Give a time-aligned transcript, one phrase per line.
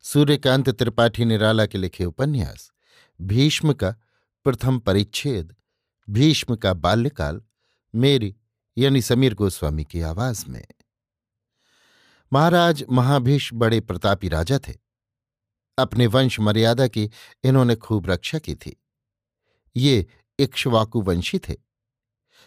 [0.00, 2.72] सूर्यकांत त्रिपाठी निराला के लिखे उपन्यास,
[3.20, 3.94] भीष्म का
[4.44, 5.56] प्रथम परिच्छेद,
[6.10, 7.42] भीष्म का बाल्यकाल,
[7.94, 8.36] मेरी
[8.78, 10.66] यानी समीर गोस्वामी की आवाज़ में।
[12.32, 14.74] महाराज महाभीष बड़े प्रतापी राजा थे।
[15.78, 17.10] अपने वंश मर्यादा की
[17.44, 18.82] इन्होंने खूब रक्षा की थी।
[19.76, 20.06] ये
[20.38, 21.56] इक्ष्वाकु वंशी थे।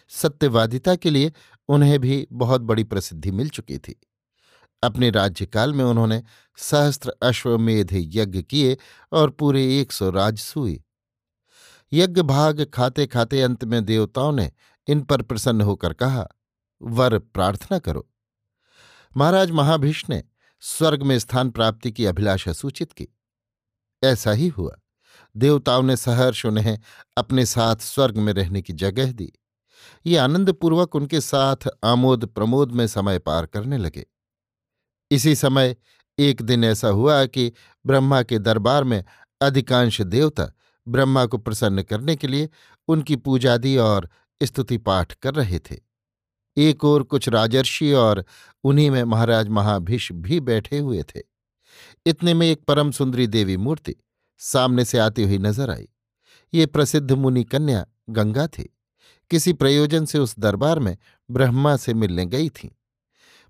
[0.08, 1.32] सत्यवादिता के लिए
[1.68, 4.00] उन्हें भी बहुत बड़ी प्रसिद्धि मिल चुकी थी।
[4.84, 6.22] अपने राज्यकाल में उन्होंने
[6.56, 8.78] सहस्त्र अश्वमेध यज्ञ किए
[9.12, 10.84] और पूरे एक सौ राज राजसूई
[11.92, 14.52] यज्ञ भाग खाते खाते अंत में देवताओं ने
[14.88, 16.28] इन पर प्रसन्न होकर कहा,
[16.82, 18.10] वर प्रार्थना करो।
[19.16, 20.24] महाराज महाभीष ने
[20.60, 23.08] स्वर्ग में स्थान प्राप्ति की अभिलाषा सूचित की।
[24.04, 24.76] ऐसा ही हुआ।
[25.36, 26.78] देवताओं ने सहर्ष उन्हें
[27.16, 29.32] अपने साथ स्वर्ग में रहने की जगह दी।
[30.06, 34.06] ये आनंदपूर्वक उनके साथ आमोद प्रमोद में समय पार करने लगे।
[35.10, 35.76] इसी समय
[36.18, 37.52] एक दिन ऐसा हुआ कि
[37.86, 39.04] ब्रह्मा के दरबार में
[39.40, 40.52] अधिकांश देवता
[40.86, 42.48] ब्रह्मा को प्रसन्न करने के लिए
[42.88, 44.08] उनकी पूजादि और
[44.40, 45.76] स्तुति पाठ कर रहे थे।
[46.56, 48.24] एक ओर कुछ राजर्षि और
[48.64, 51.20] उन्हीं में महाराज महाभीष भी बैठे हुए थे।
[52.06, 53.94] इतने में एक परम सुंदरी देवी मूर्ति
[54.38, 55.88] सामने से आती हुई नज़र आई।
[56.54, 58.70] ये प्रसिद्ध मुनि कन्या गंगा थी।
[59.30, 60.96] किसी प्रयोजन से उस दरबार में
[61.30, 62.76] ब्रह्मा से मिलने गई थी।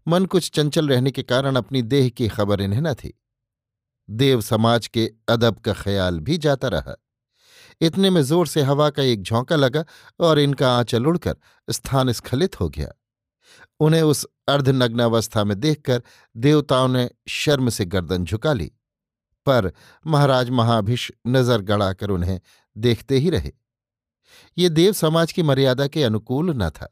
[0.06, 3.12] मन कुछ चंचल रहने के कारण अपनी देह की खबर इन्हें न थी।
[4.08, 6.96] देव समाज के अदब का ख्याल भी जाता रहा।
[7.80, 9.84] इतने में ज़ोर से हवा का एक झोंका लगा
[10.20, 11.36] और इनका आंचल उड़कर
[11.68, 12.92] स्थान स्खलित हो गया।
[13.80, 16.02] उन्हें उस अर्धनग्नावस्था में देखकर
[16.36, 18.70] देवताओं ने शर्म से गर्दन झुका ली।
[19.46, 19.72] पर
[20.06, 22.40] महाराज महाभिष नज़र गड़ाकर उन्हें
[22.76, 23.52] देखते ही रहे।
[24.58, 26.88] ये देव समाज की मर्यादा के अनुकूल न था।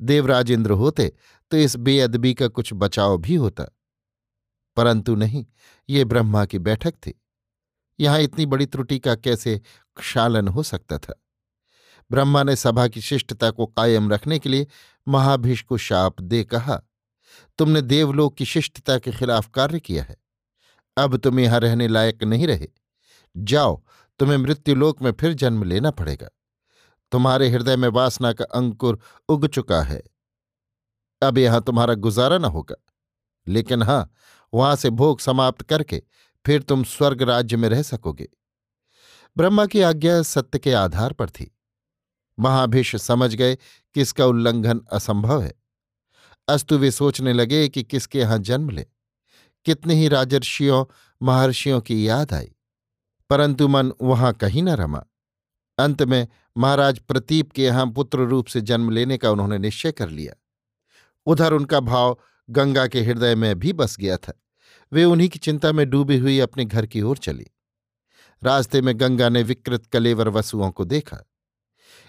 [0.00, 1.12] देवराज इंद्र होते
[1.50, 3.64] तो इस बेअदबी का कुछ बचाव भी होता।
[4.76, 5.46] परंतु नहीं,
[5.88, 7.20] ये ब्रह्मा की बैठक थी।
[8.00, 9.60] यहाँ इतनी बड़ी त्रुटि का कैसे
[9.96, 11.24] क्षालन हो सकता था?
[12.10, 14.66] ब्रह्मा ने सभा की शिष्टता को कायम रखने के लिए
[15.08, 16.82] महाभीष को शाप दे कहा,
[17.58, 20.16] तुमने देवलोक की शिष्टता के खिलाफ कार्य किया है।
[20.96, 22.68] अब तुम यहाँ रहने लायक नहीं रहे।
[23.36, 23.84] जाओ,
[24.18, 26.28] तुम्हें मृत्युलोक में फिर जन्म लेना पड़ेगा।
[27.12, 30.02] तुम्हारे हृदय में वासना का अंकुर उग चुका है।
[31.22, 32.76] अब यहाँ तुम्हारा गुजारा न होगा।
[33.48, 34.12] लेकिन हाँ,
[34.54, 36.02] वहाँ से भोग समाप्त करके
[36.46, 38.28] फिर तुम स्वर्ग राज्य में रह सकोगे।
[39.36, 41.58] ब्रह्मा की आज्ञा सत्य के आधार पर थी।
[42.38, 43.56] महाभिष समझ गए
[43.94, 45.54] कि इसका उल्लंघन असंभव है।
[46.48, 48.86] अस्तु वे सोचने लगे कि किसके यहाँ जन्म ले।
[49.64, 50.84] कितने ही राजर्षियों,
[51.22, 52.54] महर्षियों की याद आई।
[53.30, 55.04] परंतु मन वहाँ कहीं न रमा।
[55.78, 60.08] अंत में महाराज प्रतीप के यहाँ पुत्र रूप से जन्म लेने का उन्होंने निश्चय कर
[60.08, 60.34] लिया।
[61.26, 62.18] उधर उनका भाव
[62.50, 64.32] गंगा के हृदय में भी बस गया था।
[64.92, 67.46] वे उन्हीं की चिंता में डूबी हुई अपने घर की ओर चली।
[68.42, 71.18] रास्ते में गंगा ने विकृत कलेवर वसुओं को देखा।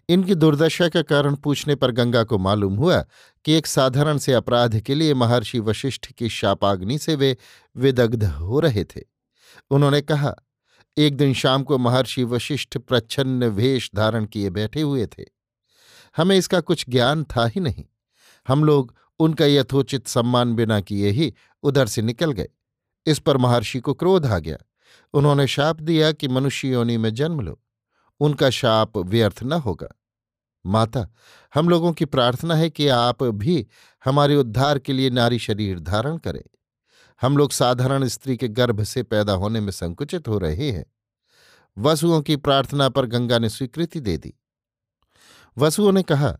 [0.09, 3.05] इनकी दुर्दशा का कारण पूछने पर गंगा को मालूम हुआ
[3.45, 7.37] कि एक साधारण से अपराध के लिए महर्षि वशिष्ठ की शापाग्नि से वे
[7.77, 9.01] विदग्ध हो रहे थे।
[9.69, 10.35] उन्होंने कहा
[10.97, 15.23] एक दिन शाम को महर्षि वशिष्ठ प्रच्छन्न वेश धारण किए बैठे हुए थे।
[16.17, 17.85] हमें इसका कुछ ज्ञान था ही नहीं।
[18.47, 21.33] हम लोग उनका यथोचित सम्मान बिना किए ही
[21.63, 22.47] उधर से निकल गए।
[23.05, 24.57] इस पर महर्षि को क्रोध आ गया।
[25.13, 27.61] उन्होंने शाप दिया कि मनुष्य योनि में जन्म लो।
[28.19, 29.87] उनका शाप व्यर्थ न होगा।
[30.65, 31.13] माता,
[31.55, 33.67] हम लोगों की प्रार्थना है कि आप भी
[34.05, 36.43] हमारे उद्धार के लिए नारी शरीर धारण करें।
[37.21, 40.85] हम लोग साधारण स्त्री के गर्भ से पैदा होने में संकुचित हो रहे हैं।
[41.77, 44.33] वसुओं की प्रार्थना पर गंगा ने स्वीकृति दे दी।
[45.57, 46.37] वसुओं ने कहा,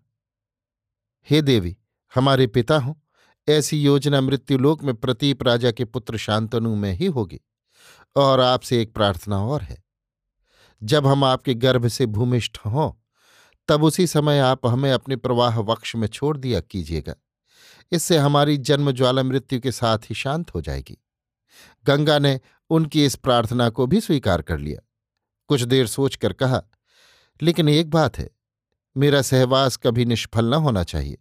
[1.29, 1.77] हे देवी,
[2.15, 2.93] हमारे पिता हों,
[3.49, 7.39] ऐसी योजना मृत्युलोक में प्रतीप राजा के पुत्र शांतनु में ही होगी,
[8.15, 9.83] और आपसे एक प्रार्थना और है।
[10.83, 12.91] जब हम आपके गर्भ से भूमिष्ठ हों,
[13.67, 17.15] तब उसी समय आप हमें अपने प्रवाह वक्ष में छोड़ दिया कीजिएगा।
[17.91, 20.97] इससे हमारी जन्म ज्वाला मृत्यु के साथ ही शांत हो जाएगी।
[21.85, 22.39] गंगा ने
[22.69, 24.87] उनकी इस प्रार्थना को भी स्वीकार कर लिया।
[25.47, 26.63] कुछ देर सोचकर कहा,
[27.41, 28.29] लेकिन एक बात है,
[28.97, 31.17] मेरा सहवास कभी निष्फल न होना चाहिए।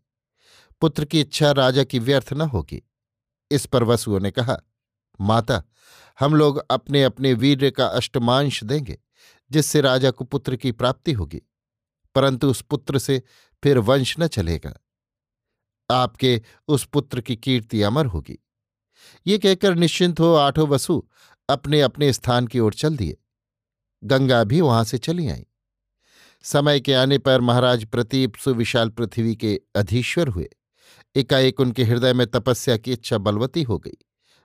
[0.81, 2.83] पुत्र की इच्छा राजा की व्यर्थ न होगी।
[3.51, 4.61] इस पर वसुओं ने कहा,
[5.21, 5.63] माता,
[6.21, 8.99] हम लोग अपने अपने वीर्य का अष्टमांश देंगे,
[9.51, 11.43] जिससे राजा को पुत्र की प्राप्ति होगी।
[12.15, 13.23] परंतु उस पुत्र से
[13.63, 14.77] फिर वंश न चलेगा।
[15.91, 18.39] आपके उस पुत्र की कीर्ति अमर होगी।
[19.27, 21.09] ये कहकर निश्चिंत हो आठों वसु
[21.49, 23.17] अपने अपने स्थान की ओर चल दिए।
[24.05, 25.47] गंगा भी वहाँ से चली आई।
[26.43, 30.49] समय के आने पर महाराज प्रतीप सुविशाल पृथ्वी के अधीश्वर हुए।
[31.17, 33.97] एकाएक उनके हृदय में तपस्या की इच्छा बलवती हो गई।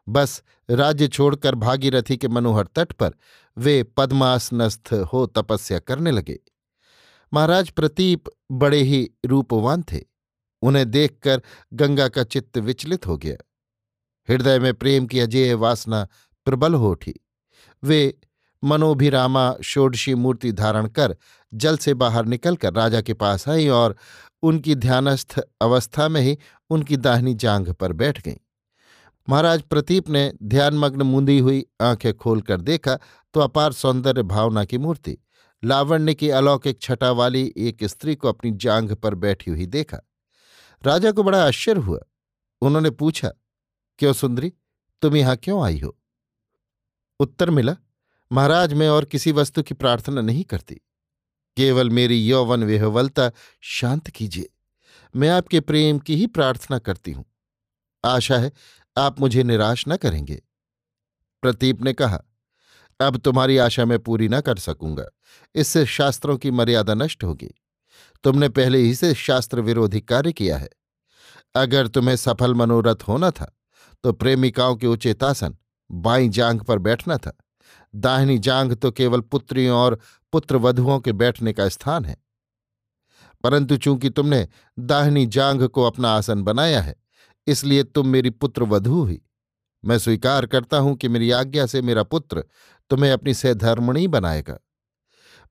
[0.10, 3.12] बस राज्य छोड़कर भागीरथी के मनोहर तट पर
[3.58, 6.40] वे पद्मासनस्थ हो तपस्या करने लगे।
[7.34, 10.15] महाराज प्रतीप बड़े ही रूपवान थे।
[10.62, 11.42] उन्हें देखकर
[11.74, 13.36] गंगा का चित्त विचलित हो गया।
[14.30, 16.07] हृदय में प्रेम की अजय वासना
[16.48, 17.13] प्रबल हो उठी।
[17.84, 18.18] वे
[18.63, 21.16] मनोभिरामा षोडशी मूर्ति धारण कर
[21.54, 23.96] जल से बाहर निकलकर राजा के पास आई और
[24.44, 26.38] उनकी ध्यानस्थ अवस्था में ही
[26.69, 28.38] उनकी दाहिनी जांघ पर बैठ गईं।
[29.30, 32.98] महाराज प्रतीप ने ध्यानमग्न मुंदी हुई आँखें खोलकर देखा
[33.34, 35.18] तो अपार सौंदर्य भावना की मूर्ति,
[35.63, 40.00] लावण्य की अलौकिक छटा वाली एक स्त्री को अपनी जांघ पर बैठी हुई देखा।
[40.86, 42.00] राजा को बड़ा आश्चर्य हुआ।
[42.62, 43.32] उन्होंने पूछा,
[44.00, 44.54] क्यों सुंदरी,
[45.02, 45.98] तुम यहाँ क्यों आई हो?
[47.20, 47.76] उत्तर मिला,
[48.32, 50.76] महाराज, मैं और किसी वस्तु की प्रार्थना नहीं करती।
[51.58, 54.50] केवल मेरी यौवन विहवलता शांत कीजिए।
[55.16, 57.26] मैं आपके प्रेम की ही प्रार्थना करती हूँ।
[58.06, 58.52] आशा है
[58.98, 60.42] आप मुझे निराश न करेंगे।
[61.42, 62.24] प्रतीप ने कहा,
[63.00, 65.06] अब तुम्हारी आशा मैं पूरी न कर सकूँगा।
[65.56, 67.54] इससे शास्त्रों की मर्यादा नष्ट होगी।
[68.25, 70.69] तुमने पहले ही से शास्त्र विरोधी कार्य किया है।
[71.56, 73.51] अगर तुम्हें सफल मनोरथ होना था
[74.04, 75.56] तो प्रेमिकाओं के उचित आसन
[75.89, 77.38] बाई जांग पर बैठना था।
[77.94, 80.00] दाहिनी जांग तो केवल पुत्रियों और
[80.33, 82.18] पुत्र वधुओं के बैठने का स्थान है।
[83.44, 84.48] परंतु चूँकि तुमने
[84.80, 86.95] दाहिनी जांग को अपना आसन बनाया है,
[87.48, 89.22] इसलिए तुम मेरी पुत्र वधु हुई
[89.83, 92.44] मैं स्वीकार करता हूँ कि मेरी आज्ञा से मेरा पुत्र
[92.92, 94.57] तुम्हें अपनी सहधर्मणी बनाएगा।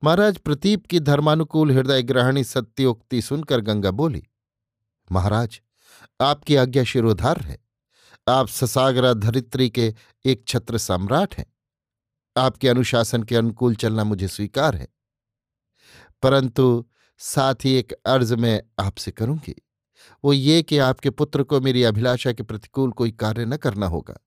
[0.03, 4.27] महाराज प्रतीप की धर्मानुकूल हृदय ग्रहणी सत्योक्ति सुनकर गंगा बोली,
[5.11, 5.61] महाराज,
[6.21, 7.65] आपकी आज्ञा शिरोधार है।
[8.27, 9.95] आप ससागरा धरित्री के
[10.25, 11.45] एक छत्र सम्राट हैं।
[12.37, 14.87] आपके अनुशासन के अनुकूल चलना मुझे स्वीकार है।
[16.21, 16.85] परंतु
[17.17, 19.55] साथ ही एक अर्ज़ मैं आपसे करूँगी।
[20.23, 24.17] वो ये कि आपके पुत्र को मेरी अभिलाषा के प्रतिकूल कोई कार्य न करना होगा।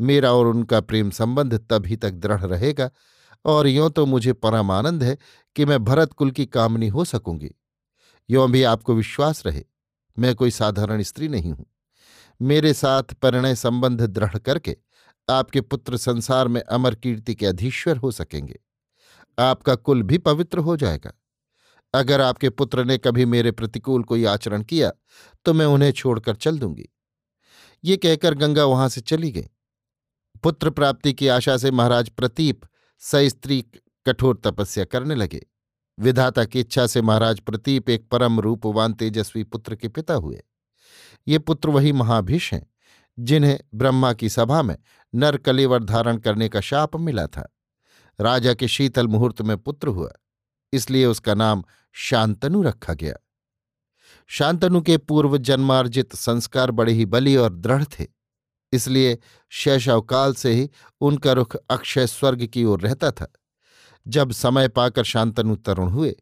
[0.00, 2.90] मेरा और उनका प्रेम संबंध तभी तक दृढ़ रहेगा
[3.44, 5.16] और यों तो मुझे परम आनंद है
[5.56, 7.50] कि मैं भरत कुल की कामनी हो सकूँगी।
[8.28, 9.64] यों भी आपको विश्वास रहे,
[10.16, 11.66] मैं कोई साधारण स्त्री नहीं हूँ।
[12.40, 14.76] मेरे साथ परिणय संबंध दृढ़ करके
[15.28, 18.58] आपके पुत्र संसार में अमर कीर्ति के अधीश्वर हो सकेंगे।
[19.38, 21.12] आपका कुल भी पवित्र हो जाएगा।
[21.94, 24.90] अगर आपके पुत्र ने कभी मेरे प्रतिकूल कोई आचरण किया
[25.46, 26.88] तो मैं उन्हें छोड़कर चल दूँगी।
[27.84, 29.48] ये कहकर गंगा वहाँ से चली गई।
[30.42, 32.60] पुत्र प्राप्ति की आशा से महाराज प्रतीप
[33.04, 33.60] सस्त्री
[34.06, 35.40] कठोर तपस्या करने लगे।
[35.98, 40.42] विधाता की इच्छा से महाराज प्रतीप एक परम रूपवान, तेजस्वी पुत्र के पिता हुए।
[41.28, 42.66] ये पुत्र वही महाभिष हैं,
[43.18, 44.76] जिन्हें ब्रह्मा की सभा में
[45.14, 47.48] नर कलेवर धारण करने का शाप मिला था।
[48.20, 50.12] राजा के शीतल मुहूर्त में पुत्र हुआ,
[50.72, 53.14] इसलिए उसका नाम शांतनु रखा गया।
[54.30, 58.06] शांतनु के पूर्व जन्मार्जित संस्कार बड़े ही बली और दृढ़ थे।
[58.74, 59.18] इसलिए
[59.50, 63.32] शैशवकाल से ही उनका रुख अक्षय स्वर्ग की ओर रहता था।
[64.08, 66.16] जब समय पाकर शांतनु तरुण हुए,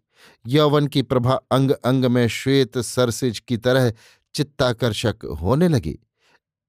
[0.46, 3.92] यौवन की प्रभा अंग अंग में श्वेत सरसिज की तरह
[4.34, 5.98] चित्ताकर्षक होने लगी।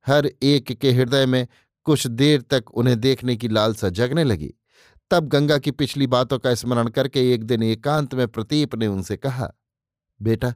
[0.07, 1.47] हर एक के हृदय में
[1.83, 4.53] कुछ देर तक उन्हें देखने की लालसा जगने लगी।
[5.11, 9.17] तब गंगा की पिछली बातों का स्मरण करके एक दिन एकांत में प्रतीप ने उनसे
[9.17, 9.51] कहा,
[10.21, 10.53] बेटा,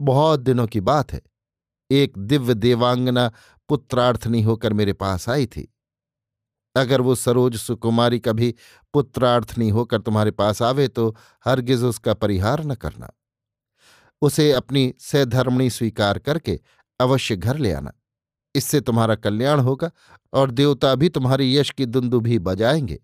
[0.00, 1.20] बहुत दिनों की बात है।
[2.02, 3.32] एक दिव्य देवांगना
[3.68, 5.74] पुत्रार्थनी होकर मेरे पास आई थी।
[6.76, 8.54] अगर वो सरोज सुकुमारी कभी
[8.92, 13.10] पुत्रार्थनी होकर तुम्हारे पास आवे तो हरगिज उसका परिहार न करना।
[14.22, 16.60] उसे अपनी सधर्मणी स्वीकार करके
[17.00, 17.92] अवश्य घर ले आना।
[18.54, 19.90] इससे तुम्हारा कल्याण होगा
[20.32, 23.02] और देवता भी तुम्हारी यश की दुंदु भी बजाएँगे।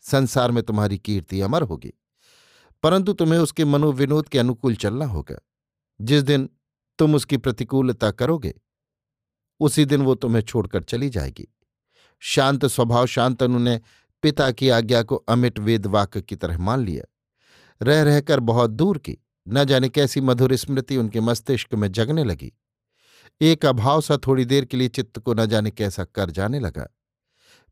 [0.00, 1.92] संसार में तुम्हारी कीर्ति अमर होगी।
[2.82, 5.38] परंतु तुम्हें उसके मनोविनोद के अनुकूल चलना होगा।
[6.00, 6.48] जिस दिन
[6.98, 8.54] तुम उसकी प्रतिकूलता करोगे।
[9.60, 11.54] उसी दिन वो तुम्हें छोड़कर चली जाएगी।
[12.20, 13.80] शांत स्वभाव शांतनु ने
[14.22, 17.04] पिता की आज्ञा को अमिट वेद वाक्य की तरह मान लिया।
[17.82, 22.52] रह, रहकर बहुत दूर की, न जाने कैसी मधुर स्मृति उनके मस्तिष्क में जगने लगी।
[23.40, 26.88] एक अभाव सा थोड़ी देर के लिए चित्त को न जाने कैसा कर जाने लगा।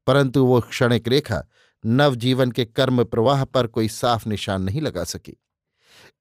[0.07, 1.45] परंतु वो क्षणिक रेखा
[1.87, 5.43] नवजीवन के कर्म प्रवाह पर कोई साफ़ निशान नहीं लगा सकी।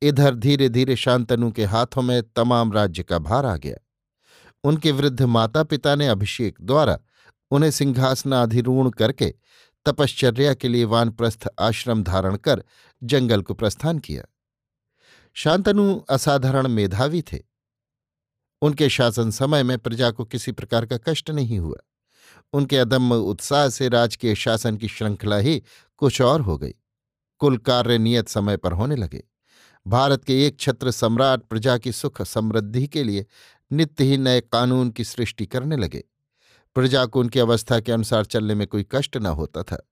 [0.01, 3.77] इधर धीरे धीरे शांतनु के हाथों में तमाम राज्य का भार आ गया।
[4.63, 6.99] उनके वृद्ध माता पिता ने अभिषेक द्वारा
[7.51, 9.33] उन्हें सिंहासनाधिरूण करके
[9.85, 12.63] तपश्चर्या के लिए वानप्रस्थ आश्रम धारण कर
[13.03, 14.23] जंगल को प्रस्थान किया।
[15.33, 17.43] शांतनु असाधारण मेधावी थे।
[18.61, 21.77] उनके शासन समय में प्रजा को किसी प्रकार का कष्ट नहीं हुआ।
[22.53, 25.63] उनके अदम्य उत्साह से राजकीय शासन की श्रृंखला ही
[25.97, 26.73] कुछ और हो गई।
[27.37, 29.23] कुल कार्य नियत समय पर होने लगे।
[29.87, 33.25] भारत के एक छत्र सम्राट प्रजा की सुख समृद्धि के लिए
[33.71, 36.03] नित्य ही नए कानून की सृष्टि करने लगे।
[36.75, 39.89] प्रजा को उनकी अवस्था के अनुसार चलने में कोई कष्ट न होता था।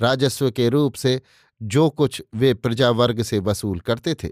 [0.00, 1.22] राजस्व के रूप से
[1.62, 4.28] जो कुछ वे प्रजा वर्ग से वसूल करते थे,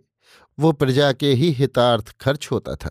[0.59, 2.90] वो प्रजा के ही हितार्थ खर्च होता था।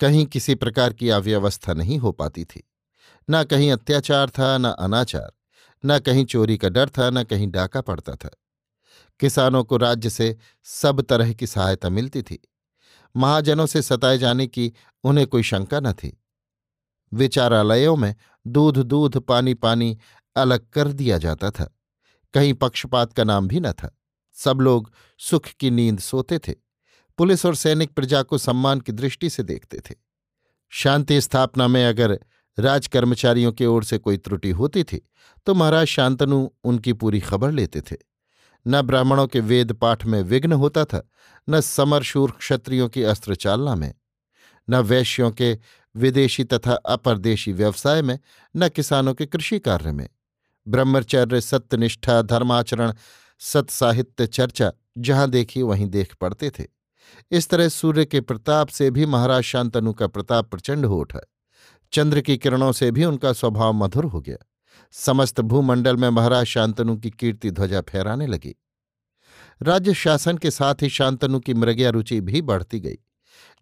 [0.00, 2.70] कहीं किसी प्रकार की अव्यवस्था नहीं हो पाती थी।
[3.30, 5.32] न कहीं अत्याचार था, न अनाचार।
[5.86, 8.30] न कहीं चोरी का डर था, न कहीं डाका पड़ता था।
[9.20, 12.48] किसानों को राज्य से सब तरह की सहायता मिलती थी।
[13.16, 14.72] महाजनों से सताए जाने की
[15.04, 16.22] उन्हें कोई शंका न थी।
[17.12, 18.14] विचारालयों में
[18.46, 19.98] दूध दूध पानी पानी
[20.36, 21.78] अलग कर दिया जाता था।
[22.34, 23.98] कहीं पक्षपात का नाम भी न था।
[24.32, 26.54] सब लोग सुख की नींद सोते थे।
[27.18, 29.94] पुलिस और सैनिक प्रजा को सम्मान की दृष्टि से देखते थे।
[30.70, 32.18] शांति स्थापना में अगर
[32.58, 35.00] राजकर्मचारियों की ओर से कोई त्रुटि होती थी
[35.46, 37.96] तो महाराज शांतनु उनकी पूरी खबर लेते थे।
[38.66, 41.08] न ब्राह्मणों के वेद पाठ में विघ्न होता था,
[41.50, 43.94] न समरशूर क्षत्रियों की अस्त्र चालना में,
[44.70, 45.58] न वैश्यों के
[45.96, 48.18] विदेशी तथा अपरदेशी व्यवसाय में,
[48.56, 50.08] न किसानों के कृषि कार्य में।
[50.68, 52.92] ब्रह्मचर्य, सत्यनिष्ठा, धर्माचरण,
[53.38, 56.64] सत्साहित्य चर्चा जहाँ देखी वहीं देख पड़ते थे।
[57.30, 61.20] इस तरह सूर्य के प्रताप से भी महाराज शांतनु का प्रताप प्रचंड हो उठा।
[61.92, 64.36] चंद्र की किरणों से भी उनका स्वभाव मधुर हो गया।
[64.94, 68.54] समस्त भूमंडल में महाराज शांतनु की कीर्ति ध्वजा फहराने लगी।
[69.62, 72.98] राज्य शासन के साथ ही शांतनु की मृगया रुचि भी बढ़ती गई।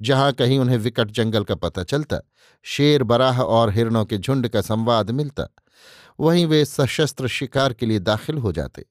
[0.03, 2.19] जहाँ कहीं उन्हें विकट जंगल का पता चलता,
[2.63, 5.47] शेर, बराह और हिरणों के झुंड का संवाद मिलता,
[6.21, 8.85] वहीं वे सशस्त्र शिकार के लिए दाखिल हो जाते।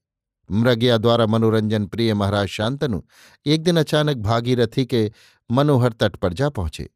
[0.50, 3.02] मृग्या द्वारा मनोरंजन प्रिय महाराज शांतनु
[3.46, 5.10] एक दिन अचानक भागीरथी के
[5.50, 6.88] मनोहर तट पर जा पहुँचे।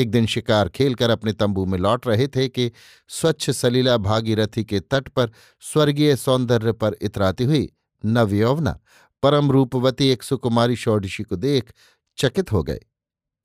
[0.00, 2.72] एक दिन शिकार खेलकर अपने तंबू में लौट रहे थे कि
[3.08, 7.72] स्वच्छ सलीला भागीरथी के तट पर स्वर्गीय सौंदर्य पर इतराती हुई
[8.04, 8.80] नवयौवना
[9.22, 11.72] परम रूपवती एक सुकुमारी षोडशी को देख
[12.18, 12.80] चकित हो गए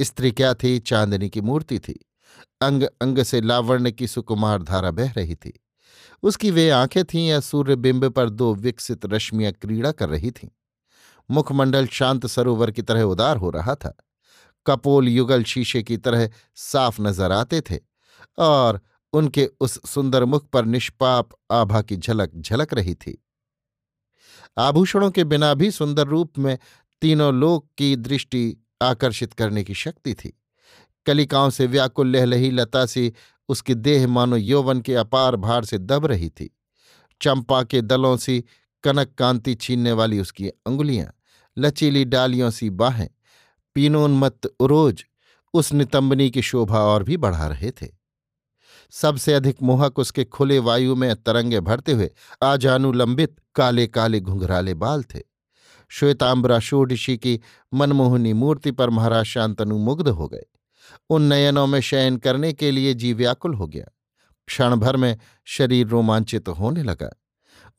[0.02, 0.80] स्त्री क्या थी?
[0.80, 2.06] चांदनी की मूर्ति थी।
[2.62, 5.60] अंग अंग से लावण्य की सुकुमार धारा बह रही थी।
[6.24, 10.50] उसकी वे आँखें थीं या सूर्यबिंब पर दो विकसित रश्मियाँ क्रीड़ा कर रही थीं।
[11.32, 13.98] मुखमंडल शांत सरोवर की तरह उदार हो रहा था।
[14.66, 17.80] कपोल युगल शीशे की तरह साफ़ नज़र आते थे
[18.40, 18.80] और
[19.14, 23.18] उनके उस सुंदर मुख पर निष्पाप आभा की झलक झलक रही थी।
[24.58, 26.58] आभूषणों के बिना भी सुंदर रूप में
[27.02, 28.44] तीनों लोक की दृष्टि
[28.82, 30.34] आकर्षित करने की शक्ति थी।
[31.06, 33.12] कलिकाओं से व्याकुल लहलही लता सी
[33.50, 36.50] उसकी देह मानो यौवन के अपार भार से दब रही थी।
[37.22, 38.44] चंपा के दलों सी
[38.84, 41.12] कनक कांति छीनने वाली उसकी अंगुलियाँ,
[41.58, 43.08] लचीली डालियों सी बाहें
[43.76, 45.04] पीनोन्मत्त उरोज
[45.54, 47.88] उस नितंबनी की शोभा और भी बढ़ा रहे थे।
[48.92, 52.10] सबसे अधिक मोहक उसके खुले वायु में तरंगे भरते हुए
[52.44, 55.20] आजानुलंबित काले काले घुंघराले बाल थे।
[55.90, 57.40] श्वेतांबरा षोडशी की
[57.74, 60.46] मनमोहनी मूर्ति पर महाराज शांतनु मुग्ध हो गए।
[61.10, 63.86] उन नयनों में शयन करने के लिए जी व्याकुल हो गया।
[64.48, 67.10] क्षण भर में शरीर रोमांचित तो होने लगा।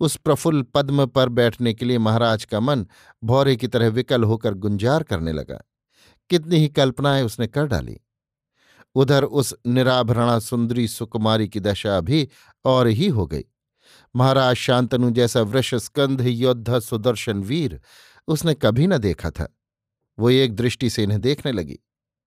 [0.01, 2.87] उस प्रफुल्ल पद्म पर बैठने के लिए महाराज का मन
[3.25, 5.61] भौरे की तरह विकल होकर गुंजार करने लगा।
[6.31, 7.99] कितनी ही कल्पनाएँ उसने कर डाली।
[8.95, 12.29] उधर उस निराभरणा सुंदरी सुकुमारी की दशा भी
[12.65, 13.45] और ही हो गई।
[14.17, 17.81] महाराज शांतनु जैसा वृषस्कंध योद्धा सुदर्शन वीर
[18.29, 19.57] उसने कभी न देखा था।
[20.19, 21.79] वो एक दृष्टि से इन्हें देखने लगी।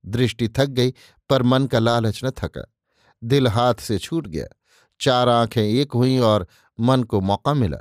[0.05, 0.93] दृष्टि थक गई,
[1.29, 2.73] पर मन का लालच न थका।
[3.23, 4.47] दिल हाथ से छूट गया।
[5.01, 6.47] चार आँखें एक हुईं और
[6.79, 7.77] मन को मौका मिला।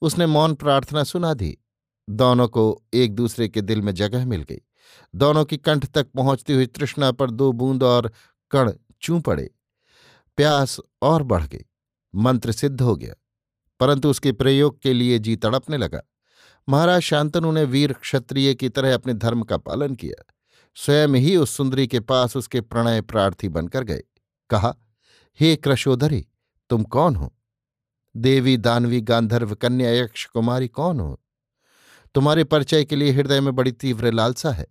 [0.00, 1.58] उसने मौन प्रार्थना सुना दी।
[2.10, 4.60] दोनों को एक दूसरे के दिल में जगह मिल गई।
[5.14, 8.12] दोनों की कंठ तक पहुँचती हुई तृष्णा पर दो बूंद और
[8.50, 8.72] कण
[9.02, 9.50] चू पड़े।
[10.36, 11.64] प्यास और बढ़ गई।
[12.14, 13.14] मंत्र सिद्ध हो गया।
[13.80, 16.02] परंतु उसके प्रयोग के लिए जी तड़पने लगा।
[16.68, 20.24] महाराज शांतनु ने वीर क्षत्रिय की तरह अपने धर्म का पालन किया।
[20.74, 24.02] स्वयं ही उस सुंदरी के पास उसके प्रणय प्रार्थी बनकर गए।
[24.50, 24.76] कहा,
[25.40, 26.26] हे कृशोधरी
[26.70, 27.34] तुम कौन हो?
[28.16, 31.21] देवी दानवी गांधर्व कन्या यक्ष कुमारी कौन हो?
[32.14, 34.66] तुम्हारे परिचय के लिए हृदय में बड़ी तीव्र लालसा है।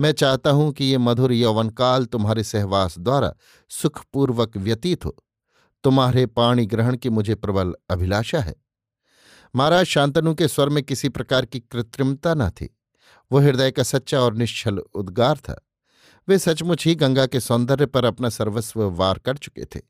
[0.00, 3.34] मैं चाहता हूँ कि ये मधुर यौवन काल तुम्हारे सहवास द्वारा
[3.68, 5.16] सुखपूर्वक व्यतीत हो।
[5.84, 8.54] तुम्हारे पाणी ग्रहण की मुझे प्रबल अभिलाषा है।
[9.56, 12.76] महाराज शांतनु के स्वर में किसी प्रकार की कृत्रिमता न थी।
[13.32, 15.66] वह हृदय का सच्चा और निश्चल उद्गार था।
[16.28, 19.80] वे सचमुच ही गंगा के सौंदर्य पर अपना सर्वस्व वार कर चुके थे।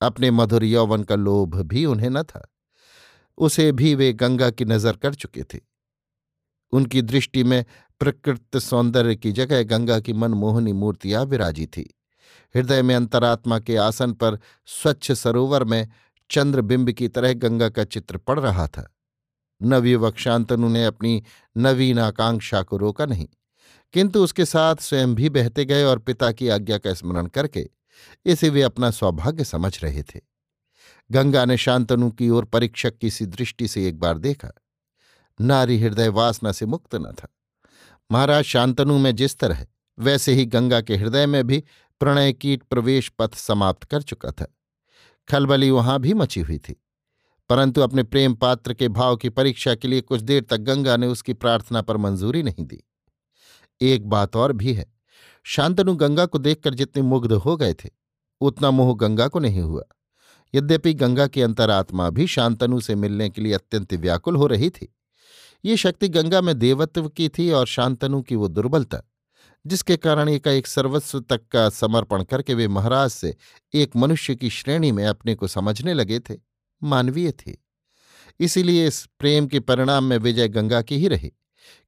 [0.00, 2.52] अपने मधुर यौवन का लोभ भी उन्हें न था।
[3.38, 5.71] उसे भी वे गंगा की नज़र कर चुके थे।
[6.72, 7.64] उनकी दृष्टि में
[8.00, 11.82] प्रकृत सौंदर्य की जगह गंगा की मनमोहनी मूर्तियाँ विराजी थी।
[12.54, 15.88] हृदय में अंतरात्मा के आसन पर स्वच्छ सरोवर में
[16.30, 18.88] चंद्रबिंब की तरह गंगा का चित्र पड़ रहा था।
[19.60, 21.22] नवयुवक शांतनु ने अपनी
[21.56, 23.26] नवीन आकांक्षा को रोका नहीं,
[23.94, 27.68] किंतु उसके साथ स्वयं भी बहते गए और पिता की आज्ञा का स्मरण करके
[28.26, 30.20] इसे वे अपना सौभाग्य समझ रहे थे।
[31.10, 34.50] गंगा ने शांतनु की ओर परीक्षक की सी दृष्टि से एक बार देखा।
[35.40, 37.28] नारी हृदय वासना से मुक्त न था।
[38.12, 39.66] महाराज शांतनु में जिस तरह,
[39.98, 41.64] वैसे ही गंगा के हृदय में भी
[42.00, 44.56] प्रणय कीट प्रवेश पथ समाप्त कर चुका था।
[45.28, 46.82] खलबली वहाँ भी मची हुई थी।
[47.48, 51.06] परंतु अपने प्रेम पात्र के भाव की परीक्षा के लिए कुछ देर तक गंगा ने
[51.06, 52.84] उसकी प्रार्थना पर मंजूरी नहीं दी।
[53.80, 54.92] एक बात और भी है,
[55.44, 57.90] शांतनु गंगा को देखकर जितने मुग्ध हो गए थे,
[58.40, 59.82] उतना मोह गंगा को नहीं हुआ।
[60.54, 64.94] यद्यपि गंगा की अंतरात्मा भी शांतनु से मिलने के लिए अत्यंत व्याकुल हो रही थी।
[65.64, 69.02] ये शक्ति गंगा में देवत्व की थी और शांतनु की वो दुर्बलता,
[69.64, 73.34] जिसके कारण एक सर्वस्व तक का समर्पण करके वे महाराज से
[73.74, 76.34] एक मनुष्य की श्रेणी में अपने को समझने लगे थे,
[76.82, 77.56] मानवीय थे।
[78.40, 81.32] इसीलिए इस प्रेम के परिणाम में विजय गंगा की ही रही,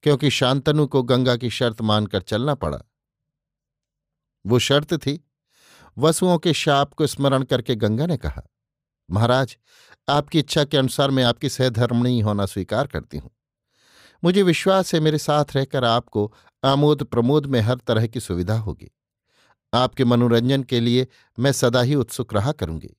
[0.03, 2.81] क्योंकि शांतनु को गंगा की शर्त मानकर चलना पड़ा।
[4.45, 5.21] वो शर्त थी,
[5.97, 8.43] वसुओं के शाप को स्मरण करके गंगा ने कहा,
[9.09, 9.57] महाराज,
[10.09, 13.31] आपकी इच्छा के अनुसार मैं आपकी सहधर्मणी होना स्वीकार करती हूँ।
[14.25, 18.91] मुझे विश्वास है मेरे साथ रहकर आपको आमोद प्रमोद में हर तरह की सुविधा होगी।
[19.75, 21.07] आपके मनोरंजन के लिए
[21.39, 22.97] मैं सदा ही उत्सुक रहा करूँगी।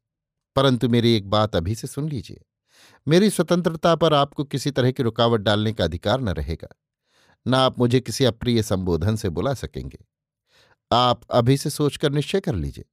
[0.55, 2.41] परंतु मेरी एक बात अभी से सुन लीजिए।
[3.07, 6.67] मेरी स्वतंत्रता पर आपको किसी तरह की रुकावट डालने का अधिकार न रहेगा।
[7.47, 9.97] न आप मुझे किसी अप्रिय संबोधन से बुला सकेंगे।
[10.91, 12.85] आप अभी से सोचकर निश्चय कर लीजिए।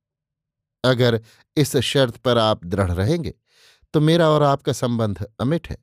[0.85, 1.20] अगर
[1.57, 3.35] इस शर्त पर आप दृढ़ रहेंगे
[3.94, 5.77] तो मेरा और आपका संबंध अमिट है।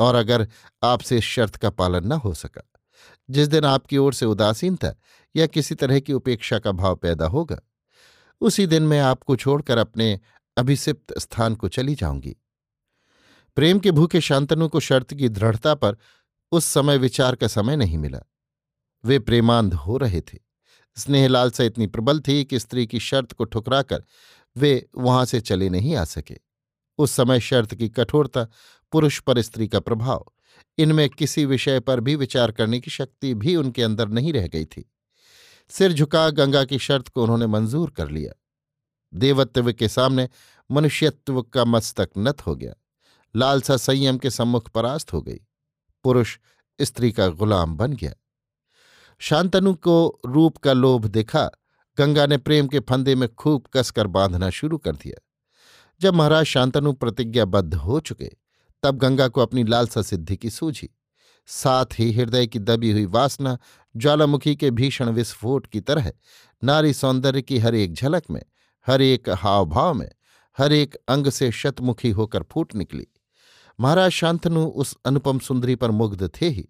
[0.00, 0.48] और अगर
[0.82, 2.70] आपसे इस शर्त का पालन न हो सका,
[3.30, 4.94] जिस दिन आपकी ओर से उदासीनता
[5.36, 7.60] या किसी तरह की उपेक्षा का भाव पैदा होगा,
[8.40, 10.20] उसी दिन मैं आपको छोड़कर अपने
[10.56, 12.36] अभिसिप्त स्थान को चली जाऊँगी।
[13.56, 15.96] प्रेम के भूखे शांतनु को शर्त की दृढ़ता पर
[16.52, 18.20] उस समय विचार का समय नहीं मिला।
[19.04, 20.38] वे प्रेमांध हो रहे थे।
[20.96, 24.04] स्नेह लालसा इतनी प्रबल थी कि स्त्री की शर्त को ठुकराकर
[24.56, 26.49] वे वहाँ से चले नहीं आ सके।
[27.00, 28.46] उस समय शर्त की कठोरता,
[28.92, 30.32] पुरुष पर स्त्री का प्रभाव,
[30.78, 34.64] इनमें किसी विषय पर भी विचार करने की शक्ति भी उनके अंदर नहीं रह गई
[34.64, 34.90] थी।
[35.68, 38.32] सिर झुका गंगा की शर्त को उन्होंने मंजूर कर लिया।
[39.14, 40.28] देवत्व के सामने
[40.70, 42.74] मनुष्यत्व का मस्तक नत हो गया।
[43.36, 45.40] लालसा संयम के सम्मुख परास्त हो गई।
[46.04, 46.38] पुरुष
[46.80, 48.12] स्त्री का गुलाम बन गया।
[49.18, 51.50] शांतनु को रूप का लोभ देखा,
[51.98, 55.29] गंगा ने प्रेम के फंदे में खूब कसकर बांधना शुरू कर दिया।
[56.00, 58.30] जब महाराज शांतनु प्रतिज्ञाबद्ध हो चुके,
[58.82, 60.88] तब गंगा को अपनी लालसा सिद्धि की सूझी।
[61.46, 63.58] साथ ही हृदय की दबी हुई वासना,
[63.96, 66.12] ज्वालामुखी के भीषण विस्फोट की तरह,
[66.64, 68.42] नारी सौंदर्य की हर एक झलक में,
[68.86, 70.10] हर एक हाव भाव में,
[70.58, 73.06] हर एक अंग से शतमुखी होकर फूट निकली।
[73.80, 76.68] महाराज शांतनु उस अनुपम सुंदरी पर मुग्ध थे ही।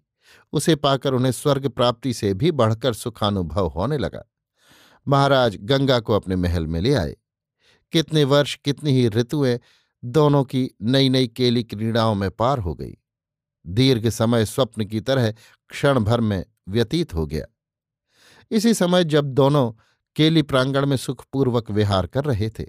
[0.53, 4.23] उसे पाकर उन्हें स्वर्ग प्राप्ति से भी बढ़कर सुखानुभव होने लगा।
[5.07, 7.15] महाराज गंगा को अपने महल में ले आए।
[7.91, 9.59] कितने वर्ष, कितनी ही ऋतुएँ
[10.05, 12.97] दोनों की नई नई केली क्रीड़ाओं में पार हो गई।
[13.67, 15.31] दीर्घ समय स्वप्न की तरह
[15.69, 17.45] क्षण भर में व्यतीत हो गया।
[18.51, 19.71] इसी समय जब दोनों
[20.15, 22.63] केली प्रांगण में सुखपूर्वक विहार कर रहे थे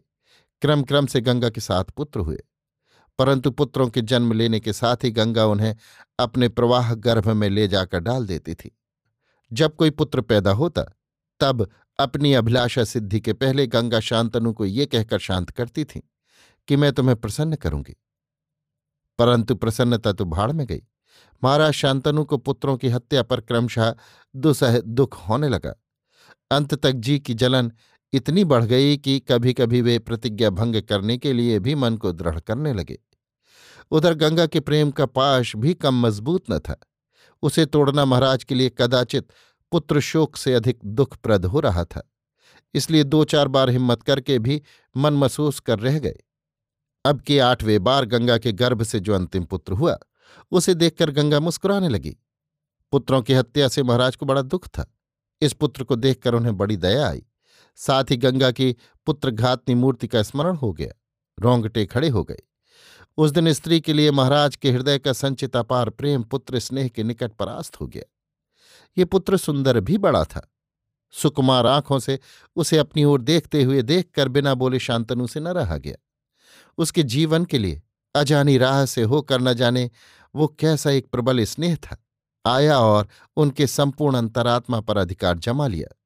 [0.61, 2.39] क्रम क्रम से गंगा के साथ पुत्र हुए।
[3.19, 5.77] परंतु पुत्रों के जन्म लेने के साथ ही गंगा उन्हें
[6.19, 8.79] अपने प्रवाह गर्भ में ले जाकर डाल देती थी।
[9.53, 10.85] जब कोई पुत्र पैदा होता,
[11.41, 16.11] तब अपनी अभिलाषा सिद्धि के पहले गंगा शांतनु को ये कहकर शांत करती थी
[16.69, 17.97] कि मैं तुम्हें प्रसन्न करूँगी।
[19.19, 20.83] परंतु प्रसन्नता तो भाड़ में गई।
[21.45, 23.95] महाराज शांतनु को पुत्रों की हत्या पर क्रमशः
[24.37, 25.75] दुसह दुख होने लगा।
[26.51, 27.73] अंत तक जी की जलन
[28.13, 32.13] इतनी बढ़ गई कि कभी कभी वे प्रतिज्ञा भंग करने के लिए भी मन को
[32.13, 32.99] दृढ़ करने लगे।
[33.91, 36.81] उधर गंगा के प्रेम का पाश भी कम मज़बूत न था।
[37.43, 39.29] उसे तोड़ना महाराज के लिए कदाचित
[39.73, 42.03] पुत्र शोक से अधिक दुखप्रद हो रहा था,
[42.75, 44.61] इसलिए दो चार बार हिम्मत करके भी
[44.95, 46.19] मन महसूस कर रह गए।
[47.05, 49.99] अब के आठवें बार गंगा के गर्भ से जो अंतिम पुत्र हुआ,
[50.53, 52.17] उसे देखकर गंगा मुस्कुराने लगी।
[52.93, 54.87] पुत्रों की हत्या से महाराज को बड़ा दुख था।
[55.43, 57.23] इस पुत्र को देखकर उन्हें बड़ी दया आई।
[57.79, 58.75] साथ ही गंगा की
[59.07, 60.93] पुत्रघातनी मूर्ति का स्मरण हो गया।
[61.39, 62.43] रोंगटे खड़े हो गए।
[63.19, 67.03] उस दिन स्त्री के लिए महाराज के हृदय का संचित अपार प्रेम पुत्र स्नेह के
[67.03, 68.05] निकट परास्त हो गया।
[68.99, 70.53] ये पुत्र सुंदर भी बड़ा था।
[71.11, 72.19] सुकुमार आँखों से
[72.57, 75.97] उसे अपनी ओर देखते हुए देखकर बिना बोले शांतनु से न रहा गया।
[76.79, 77.83] उसके जीवन के लिए
[78.15, 79.91] अजानी राह से होकर न जाने
[80.35, 82.07] वो कैसा एक प्रबल स्नेह था।
[82.47, 85.99] आया और उनके संपूर्ण अंतरात्मा पर अधिकार जमा लिया।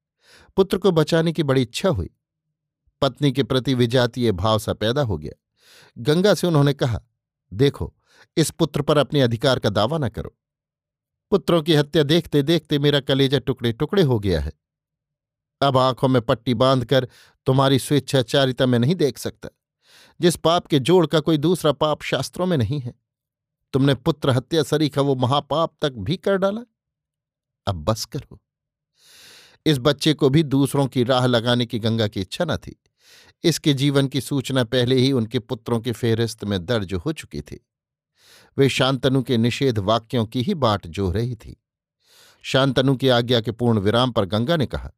[0.57, 2.11] पुत्र को बचाने की बड़ी इच्छा हुई।
[3.03, 5.33] पत्नी के प्रति विजातीय भाव सा पैदा हो गया।
[5.99, 7.01] गंगा से उन्होंने कहा,
[7.53, 7.95] देखो,
[8.37, 10.37] इस पुत्र पर अपने अधिकार का दावा न करो।
[11.31, 14.53] पुत्रों की हत्या देखते देखते मेरा कलेजा टुकड़े टुकड़े हो गया है।
[15.61, 17.09] अब आँखों में पट्टी बांधकर
[17.47, 19.49] तुम्हारी स्वेच्छाचारिता में नहीं देख सकता,
[20.21, 22.95] जिस पाप के जोड़ का कोई दूसरा पाप शास्त्रों में नहीं है।
[23.73, 26.61] तुमने पुत्र हत्या सरीखा वो महापाप तक भी कर डाला?
[27.67, 28.41] अब बस करो।
[29.67, 32.77] इस बच्चे को भी दूसरों की राह लगाने की गंगा की इच्छा न थी।
[33.45, 37.67] इसके जीवन की सूचना पहले ही उनके पुत्रों की फेहरिस्त में दर्ज हो चुकी थी।
[38.59, 41.63] वे शांतनु के निषेध वाक्यों की ही बाट जो रही थी।
[42.43, 44.93] शांतनु की आज्ञा के पूर्ण विराम पर गंगा ने कहा,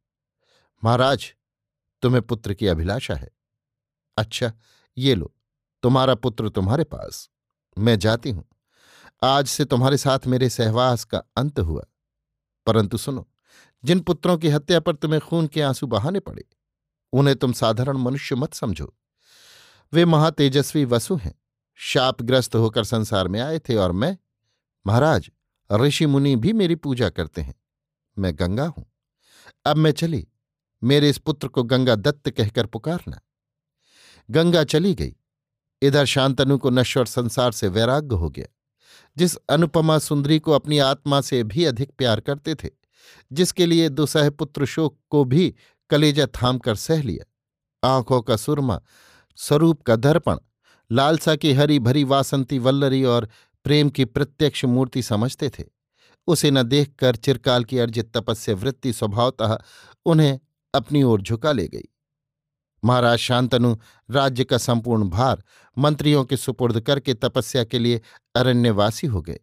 [0.84, 1.34] महाराज,
[2.02, 3.30] तुम्हें पुत्र की अभिलाषा है।
[4.16, 4.52] अच्छा
[4.98, 5.34] ये लो,
[5.82, 7.30] तुम्हारा पुत्र तुम्हारे पास।
[7.78, 8.44] मैं जाती हूँ।
[9.24, 11.84] आज से तुम्हारे साथ मेरे सहवास का अंत हुआ।
[12.66, 13.28] परंतु सुनो,
[13.84, 16.44] जिन पुत्रों की हत्या पर तुम्हें खून के आँसू बहाने पड़े,
[17.12, 18.94] उन्हें तुम साधारण मनुष्य मत समझो।
[19.92, 21.34] वे महातेजस्वी वसु हैं।
[21.80, 24.18] शापग्रस्त होकर संसार में आए थे और मैं,
[24.86, 25.30] महाराज,
[25.72, 27.54] ऋषि मुनि भी मेरी पूजा करते हैं।
[28.18, 28.92] मैं गंगा हूँ।
[29.66, 30.28] अब मैं चली।
[30.84, 33.20] मेरे इस पुत्र को गंगा दत्त कहकर पुकारना।
[34.30, 35.16] गंगा चली गई।
[35.82, 38.46] इधर शांतनु को नश्वर संसार से वैराग्य हो गया।
[39.16, 42.70] जिस अनुपमा सुंदरी को अपनी आत्मा से भी अधिक प्यार करते थे,
[43.32, 45.54] जिसके लिए दुसह पुत्र शोक को भी
[45.90, 47.32] कलेजा थाम कर सह लिया।
[47.88, 48.80] आँखों का सुरमा
[49.36, 50.36] स्वरूप का दर्पण
[50.90, 53.28] लालसा की हरी भरी वासंती वल्लरी और
[53.64, 55.64] प्रेम की प्रत्यक्ष मूर्ति समझते थे।
[56.28, 59.56] उसे न देखकर चिरकाल की अर्जित तपस्या वृत्ति स्वभावतः
[60.06, 60.38] उन्हें
[60.74, 61.88] अपनी ओर झुका ले गई।
[62.82, 63.76] महाराज शांतनु,
[64.08, 65.42] राज्य का संपूर्ण भार
[65.76, 68.00] मंत्रियों के सुपुर्द करके तपस्या के लिए
[68.34, 69.38] अरण्यवासी हो गए।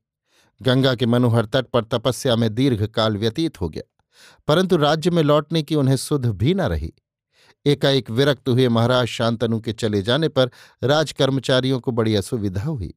[0.61, 3.83] गंगा के मनोहर तट पर तपस्या में दीर्घकाल व्यतीत हो गया,
[4.47, 6.93] परंतु राज्य में लौटने की उन्हें सुध भी न रही।
[7.65, 10.51] एकाएक विरक्त हुए महाराज शांतनु के चले जाने पर
[10.83, 12.93] राजकर्मचारियों को बड़ी असुविधा हुई।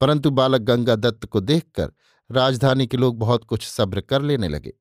[0.00, 1.92] परंतु बालक गंगा दत्त को देखकर
[2.30, 4.72] राजधानी के लोग बहुत कुछ सब्र कर लेने लगे।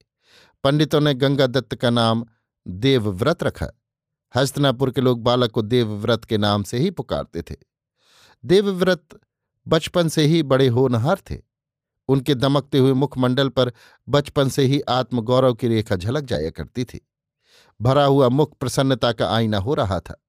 [0.63, 2.25] पंडितों ने गंगा दत्त का नाम
[2.67, 3.67] देवव्रत रखा।
[4.35, 7.55] हस्तनापुर के लोग बालक को देवव्रत के नाम से ही पुकारते थे।
[8.45, 9.07] देवव्रत
[9.67, 11.41] बचपन से ही बड़े होनहार थे।
[12.07, 13.71] उनके दमकते हुए मुखमंडल पर
[14.09, 17.07] बचपन से ही आत्मगौरव की रेखा झलक जाया करती थी।
[17.83, 20.25] भरा हुआ मुख प्रसन्नता का आईना हो रहा था।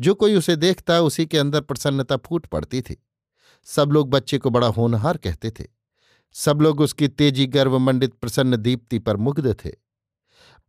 [0.00, 3.06] जो कोई उसे देखता, उसी के अंदर प्रसन्नता फूट पड़ती थी।
[3.64, 5.64] सब लोग बच्चे को बड़ा होनहार कहते थे।
[6.32, 9.70] सब लोग उसकी तेज़ी गर्व मंडित प्रसन्न दीप्ति पर मुग्ध थे।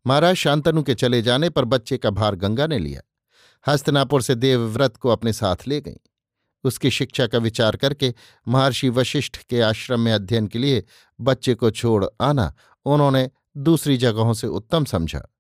[0.08, 3.02] महाराज शांतनु के चले जाने पर बच्चे का भार गंगा ने लिया।
[3.68, 5.98] हस्तनापुर से देवव्रत को अपने साथ ले गई।
[6.64, 8.14] उसकी शिक्षा का विचार करके
[8.48, 10.84] महर्षि वशिष्ठ के आश्रम में अध्ययन के लिए
[11.22, 12.54] बच्चे को छोड़ आना
[12.86, 15.33] उन्होंने दूसरी जगहों से उत्तम समझा।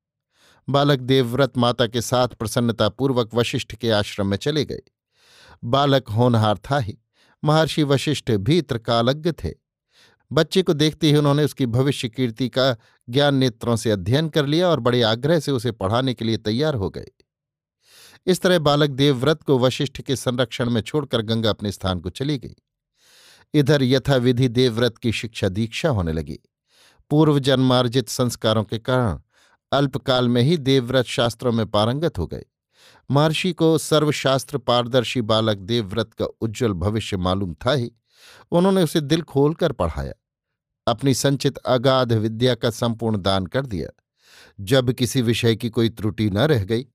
[0.69, 4.82] बालक देवव्रत माता के साथ प्रसन्नतापूर्वक वशिष्ठ के आश्रम में चले गए।
[5.63, 6.97] बालक होनहार था ही।
[7.43, 9.54] महर्षि वशिष्ठ भी त्रिकालज्ञ थे।
[10.32, 12.78] बच्चे को देखते ही उन्होंने उसकी भविष्य कीर्ति का
[13.10, 16.76] ज्ञान नेत्रों से अध्ययन कर लिया और बड़े आग्रह से उसे पढ़ाने के लिए तैयार
[16.76, 17.08] हो गए।
[18.26, 22.38] इस तरह बालक देवव्रत को वशिष्ठ के संरक्षण में छोड़कर गंगा अपने स्थान को चली
[22.38, 22.56] गई।
[23.54, 26.39] इधर यथाविधि देवव्रत की शिक्षा दीक्षा होने लगी।
[27.10, 29.19] पूर्व जन्मार्जित संस्कारों के कारण
[29.73, 32.45] अल्पकाल में ही देवव्रत शास्त्रों में पारंगत हो गए।
[33.12, 37.91] महर्षि को सर्वशास्त्र पारदर्शी बालक देवव्रत का उज्ज्वल भविष्य मालूम था ही।
[38.51, 40.13] उन्होंने उसे दिल खोलकर पढ़ाया।
[40.88, 44.03] अपनी संचित अगाध विद्या का संपूर्ण दान कर दिया।
[44.59, 46.86] जब किसी विषय की कोई त्रुटि न रह गई,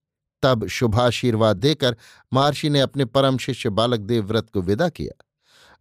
[0.43, 1.97] तब शुभाशीर्वाद देकर
[2.33, 5.25] महर्षि ने अपने परम शिष्य बालक देवव्रत को विदा किया।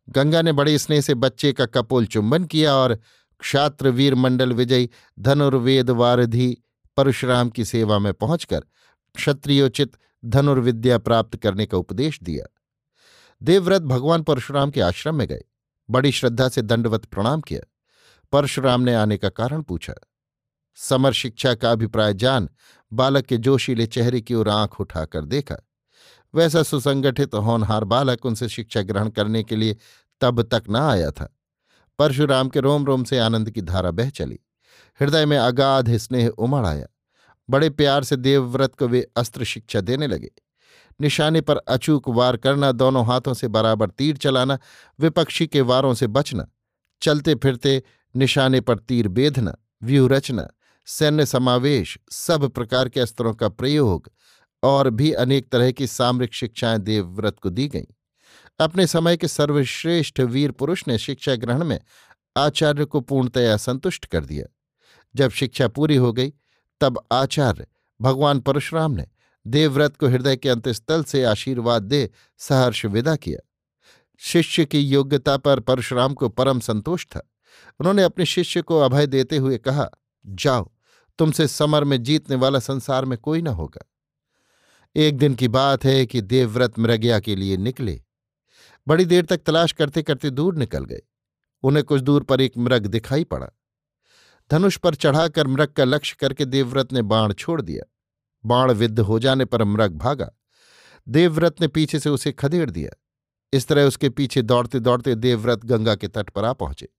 [0.10, 3.00] गंगा ने बड़े स्नेह से बच्चे का कपोल चुंबन किया और
[3.40, 6.58] क्षात्र वीर मंडल विजयी धनुर्वेद वारधि
[6.98, 8.60] परशुराम की सेवा में पहुंचकर
[9.16, 12.56] क्षत्रियोचित धनुर्विद्या प्राप्त करने का उपदेश दिया।
[13.44, 15.42] देवव्रत भगवान परशुराम के आश्रम में गए।
[15.90, 17.62] बड़ी श्रद्धा से दंडवत प्रणाम किया।
[18.32, 19.94] परशुराम ने आने का कारण पूछा।
[20.76, 22.50] समर शिक्षा का अभिप्राय जान
[22.94, 25.56] बालक के जोशीले चेहरे की ओर आँख उठाकर देखा।
[26.36, 29.78] वैसा सुसंगठित होनहार बालक उनसे शिक्षा ग्रहण करने के लिए
[30.22, 31.38] तब तक न आया था।
[32.00, 34.40] परशुराम के रोम रोम से आनंद की धारा बह चली।
[35.02, 36.88] हृदय में अगाध स्नेह उमड़ आया।
[37.50, 40.32] बड़े प्यार से देवव्रत को वे अस्त्र शिक्षा देने लगे।
[41.02, 44.60] निशाने पर अचूक वार करना, दोनों हाथों से बराबर तीर चलाना,
[45.00, 46.48] विपक्षी के वारों से बचना
[47.02, 47.84] चलते फिरते
[48.16, 50.48] निशाने पर तीर बेधना, व्यूहरचना,
[50.86, 54.12] सैन्य समावेश, सब प्रकार के अस्त्रों का प्रयोग,
[54.64, 57.86] और भी अनेक तरह की सामरिक शिक्षाएँ देवव्रत को दी गईं।
[58.60, 61.80] अपने समय के सर्वश्रेष्ठ वीर पुरुष ने शिक्षा ग्रहण में
[62.38, 64.54] आचार्य को पूर्णतया संतुष्ट कर दिया।
[65.16, 66.34] जब शिक्षा पूरी हो गई,
[66.82, 67.68] तब आचार्य
[68.02, 69.08] भगवान परशुराम ने
[69.48, 73.50] देवव्रत को हृदय के अंतस्थल से आशीर्वाद दे सहर्ष विदा किया।
[74.18, 77.32] शिष्य की योग्यता पर परशुराम को परम संतोष था।
[77.80, 79.90] उन्होंने अपने शिष्य को अभय देते हुए कहा,
[80.28, 80.72] जाओ,
[81.18, 83.92] तुमसे समर में जीतने वाला संसार में कोई न होगा।
[84.96, 88.04] एक दिन की बात है कि देवव्रत मृगया के लिए निकले।
[88.88, 91.02] बड़ी देर तक तलाश करते करते दूर निकल गए।
[91.64, 93.48] उन्हें कुछ दूर पर एक मृग दिखाई पड़ा।
[94.52, 97.94] धनुष पर चढ़ाकर मृग का लक्ष्य करके देवव्रत ने बाण छोड़ दिया।
[98.46, 100.32] बाण विद्ध हो जाने पर मृग भागा।
[101.08, 102.92] देवव्रत ने पीछे से उसे खदेड़ दिया।
[103.54, 106.90] इस तरह उसके पीछे दौड़ते दौड़ते देवव्रत गंगा के तट पर आ पहुँचे।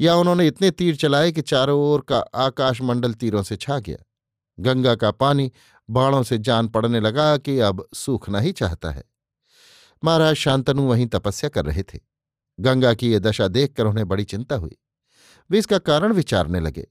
[0.00, 3.96] या उन्होंने इतने तीर चलाए कि चारों ओर का आकाशमंडल तीरों से छा गया।
[4.60, 5.52] गंगा का पानी
[5.90, 9.04] बाणों से जान पड़ने लगा कि अब सूखना ही चाहता है।
[10.04, 12.00] महाराज शांतनु वहीं तपस्या कर रहे थे।
[12.60, 14.76] गंगा की ये दशा देखकर उन्हें बड़ी चिंता हुई।
[15.50, 16.86] वे इसका कारण विचारने लगे।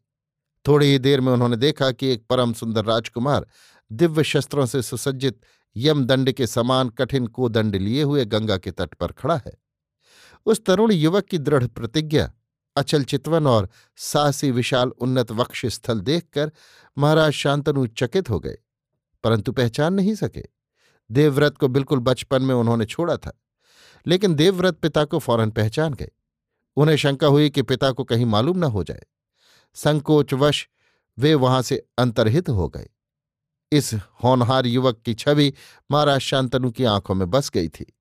[0.65, 3.45] थोड़ी ही देर में उन्होंने देखा कि एक परम सुंदर राजकुमार
[3.91, 5.39] दिव्य शस्त्रों से सुसज्जित
[5.75, 9.53] यमदंड के समान कठिन कोदंड लिए हुए गंगा के तट पर खड़ा है।
[10.45, 12.31] उस तरुण युवक की दृढ़ प्रतिज्ञा,
[12.75, 16.51] अचल चितवन और साहसी विशाल उन्नत वक्ष स्थल देखकर
[16.97, 18.57] महाराज शांतनु चकित हो गए,
[19.23, 20.43] परंतु पहचान नहीं सके।
[21.09, 23.37] देवव्रत को बिल्कुल बचपन में उन्होंने छोड़ा था,
[24.05, 26.11] लेकिन देवव्रत पिता को फ़ौरन पहचान गए।
[26.75, 29.03] उन्हें शंका हुई कि पिता को कहीं मालूम न हो जाए।
[29.73, 30.67] संकोचवश
[31.19, 32.89] वे वहाँ से अंतर्हित हो गए।
[33.71, 35.53] इस होनहार युवक की छवि
[35.91, 37.97] महाराज शांतनु की आँखों में बस गई थी।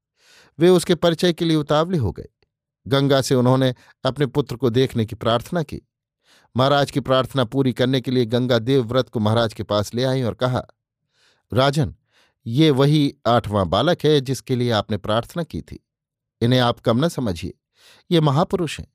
[0.58, 2.28] वे उसके परिचय के लिए उतावले हो गए।
[2.88, 5.80] गंगा से उन्होंने अपने पुत्र को देखने की प्रार्थना की।
[6.56, 10.22] महाराज की प्रार्थना पूरी करने के लिए गंगा देवव्रत को महाराज के पास ले आई
[10.22, 10.66] और कहा,
[11.52, 11.94] राजन,
[12.46, 15.86] ये वही आठवां बालक है जिसके लिए आपने प्रार्थना की थी।
[16.40, 17.54] इन्हें आप कम न समझिए।
[18.10, 18.86] ये महापुरुष हैं।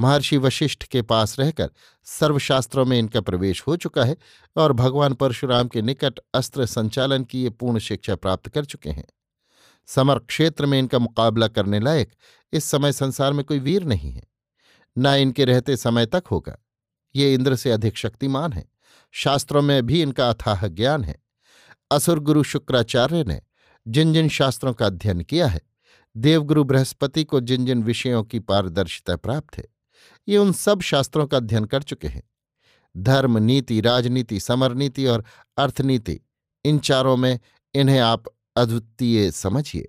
[0.00, 1.70] महर्षि वशिष्ठ के पास रहकर
[2.04, 4.16] सर्वशास्त्रों में इनका प्रवेश हो चुका है
[4.56, 9.04] और भगवान परशुराम के निकट अस्त्र संचालन की ये पूर्ण शिक्षा प्राप्त कर चुके हैं।
[9.86, 12.12] समर क्षेत्र में इनका मुकाबला करने लायक
[12.52, 14.22] इस समय संसार में कोई वीर नहीं है।
[14.98, 16.56] न इनके रहते समय तक होगा।
[17.16, 18.68] ये इंद्र से अधिक शक्तिमान है।
[19.12, 21.22] शास्त्रों में भी इनका अथाह ज्ञान है।
[21.90, 23.40] असुर गुरु शुक्राचार्य ने
[23.88, 25.60] जिन जिन शास्त्रों का अध्ययन किया है
[26.16, 29.64] देवगुरु बृहस्पति को जिन जिन विषयों की पारदर्शिता प्राप्त है,
[30.28, 32.22] ये उन सब शास्त्रों का अध्ययन कर चुके हैं।
[32.96, 35.24] धर्म, नीति, राजनीति, समरनीति और
[35.56, 36.20] अर्थनीति,
[36.64, 37.40] इन चारों में
[37.74, 38.24] इन्हें आप
[38.56, 39.88] अद्वितीय समझिए।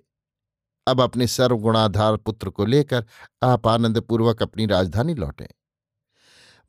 [0.86, 3.06] अब अपने सर्वगुणाधार पुत्र को लेकर
[3.42, 5.46] आप आनंदपूर्वक अपनी राजधानी लौटें।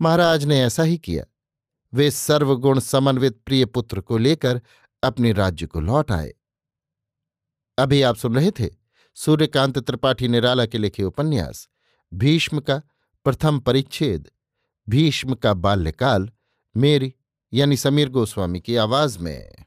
[0.02, 1.24] महाराज ने ऐसा ही किया।
[1.93, 4.62] वे सर्वगुण समन्वित प्रिय पुत्र को लेकर
[5.04, 6.34] अपने राज्य को लौट आए।
[7.78, 8.70] अभी आप सुन रहे थे
[9.19, 11.69] सूर्यकांत त्रिपाठी निराला के लिखे उपन्यास,
[12.13, 12.82] भीष्म का
[13.23, 14.30] प्रथम परिच्छेद,
[14.89, 16.30] भीष्म का बाल्यकाल,
[16.77, 17.13] मेरी
[17.53, 19.65] यानी समीर गोस्वामी की आवाज़ में।